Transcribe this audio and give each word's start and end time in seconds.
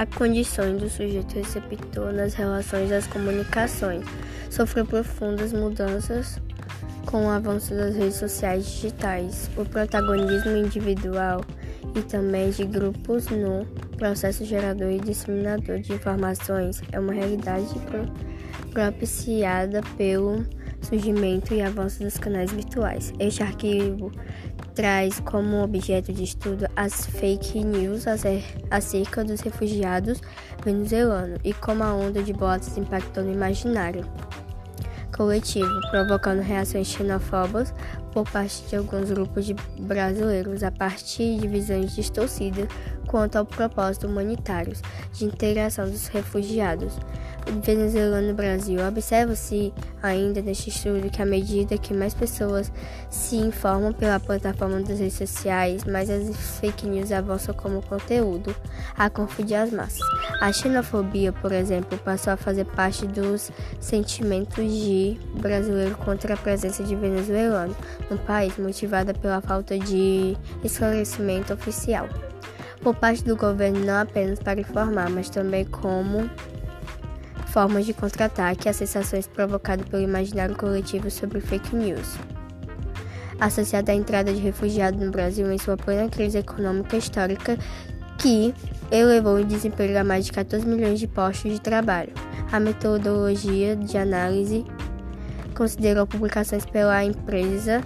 a 0.00 0.06
condições 0.06 0.80
do 0.80 0.88
sujeito 0.88 1.34
receptor 1.34 2.10
nas 2.10 2.32
relações 2.32 2.88
das 2.88 3.06
comunicações 3.06 4.02
sofreu 4.48 4.86
profundas 4.86 5.52
mudanças 5.52 6.40
com 7.04 7.26
o 7.26 7.28
avanço 7.28 7.74
das 7.74 7.94
redes 7.94 8.14
sociais 8.14 8.64
digitais, 8.64 9.50
o 9.58 9.64
protagonismo 9.66 10.56
individual 10.56 11.42
e 11.94 12.00
também 12.00 12.48
de 12.48 12.64
grupos 12.64 13.26
no 13.26 13.66
processo 13.98 14.42
gerador 14.42 14.90
e 14.90 15.00
disseminador 15.00 15.80
de 15.80 15.92
informações 15.92 16.80
é 16.92 16.98
uma 16.98 17.12
realidade 17.12 17.68
propiciada 18.72 19.82
pelo 19.98 20.46
surgimento 20.80 21.52
e 21.52 21.60
avanço 21.60 22.02
dos 22.02 22.16
canais 22.16 22.50
virtuais. 22.50 23.12
Este 23.18 23.42
arquivo 23.42 24.10
traz 24.80 25.20
como 25.20 25.62
objeto 25.62 26.10
de 26.10 26.24
estudo 26.24 26.66
as 26.74 27.04
fake 27.04 27.62
news 27.62 28.06
acerca 28.70 29.22
dos 29.22 29.42
refugiados 29.42 30.22
venezuelanos 30.64 31.38
e 31.44 31.52
como 31.52 31.84
a 31.84 31.92
onda 31.92 32.22
de 32.22 32.32
boatos 32.32 32.78
impactou 32.78 33.22
no 33.22 33.30
imaginário 33.30 34.08
coletivo, 35.14 35.68
provocando 35.90 36.40
reações 36.40 36.86
xenofóbas 36.86 37.74
por 38.10 38.26
parte 38.30 38.62
de 38.70 38.76
alguns 38.76 39.10
grupos 39.10 39.44
de 39.44 39.54
brasileiros 39.80 40.62
a 40.62 40.70
partir 40.70 41.38
de 41.38 41.46
visões 41.46 41.94
distorcidas 41.94 42.66
quanto 43.06 43.36
ao 43.36 43.44
propósito 43.44 44.06
humanitário 44.06 44.72
de 45.12 45.26
integração 45.26 45.84
dos 45.84 46.06
refugiados 46.06 46.96
venezuelano 47.62 48.28
no 48.28 48.34
Brasil. 48.34 48.80
Observa-se 48.86 49.72
ainda 50.02 50.40
neste 50.40 50.70
estudo 50.70 51.10
que 51.10 51.20
à 51.20 51.26
medida 51.26 51.76
que 51.76 51.92
mais 51.92 52.14
pessoas 52.14 52.70
se 53.10 53.36
informam 53.36 53.92
pela 53.92 54.20
plataforma 54.20 54.80
das 54.80 54.98
redes 54.98 55.14
sociais, 55.14 55.84
mais 55.84 56.08
as 56.08 56.34
fake 56.60 56.86
news 56.86 57.12
avançam 57.12 57.54
como 57.54 57.82
conteúdo 57.82 58.54
a 58.96 59.10
confundir 59.10 59.56
as 59.56 59.70
massas. 59.70 60.00
A 60.40 60.52
xenofobia, 60.52 61.32
por 61.32 61.52
exemplo, 61.52 61.98
passou 61.98 62.32
a 62.32 62.36
fazer 62.36 62.64
parte 62.64 63.06
dos 63.06 63.50
sentimentos 63.80 64.64
de 64.64 65.18
brasileiro 65.40 65.96
contra 65.96 66.34
a 66.34 66.36
presença 66.36 66.82
de 66.82 66.94
venezuelano 66.94 67.76
no 68.10 68.18
país, 68.18 68.56
motivada 68.56 69.12
pela 69.12 69.40
falta 69.40 69.78
de 69.78 70.36
esclarecimento 70.62 71.52
oficial 71.52 72.08
por 72.82 72.94
parte 72.94 73.22
do 73.24 73.36
governo 73.36 73.84
não 73.84 73.98
apenas 73.98 74.38
para 74.38 74.60
informar, 74.60 75.10
mas 75.10 75.28
também 75.28 75.64
como 75.64 76.30
formas 77.50 77.84
de 77.84 77.92
contra-ataque 77.92 78.68
às 78.68 78.76
sensações 78.76 79.26
provocadas 79.26 79.86
pelo 79.88 80.02
imaginário 80.02 80.56
coletivo 80.56 81.10
sobre 81.10 81.40
fake 81.40 81.74
news. 81.74 82.16
Associada 83.38 83.92
à 83.92 83.94
entrada 83.94 84.32
de 84.32 84.40
refugiados 84.40 85.00
no 85.00 85.10
Brasil 85.10 85.50
em 85.50 85.58
sua 85.58 85.76
plena 85.76 86.08
crise 86.08 86.38
econômica 86.38 86.96
histórica, 86.96 87.58
que 88.18 88.54
elevou 88.90 89.36
o 89.36 89.44
desemprego 89.44 89.98
a 89.98 90.04
mais 90.04 90.26
de 90.26 90.32
14 90.32 90.66
milhões 90.66 91.00
de 91.00 91.08
postos 91.08 91.52
de 91.52 91.60
trabalho. 91.60 92.12
A 92.52 92.60
metodologia 92.60 93.74
de 93.76 93.96
análise 93.96 94.64
considerou 95.54 96.06
publicações 96.06 96.66
pela 96.66 97.04
empresa 97.04 97.82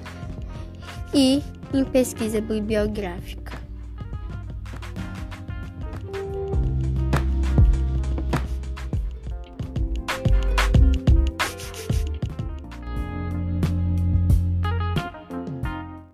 e 1.12 1.42
em 1.72 1.84
pesquisa 1.84 2.40
bibliográfica. 2.40 3.43